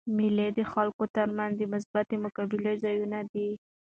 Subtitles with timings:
[0.17, 3.49] مېلې د خلکو تر منځ د مثبتي مقابلې ځایونه دي.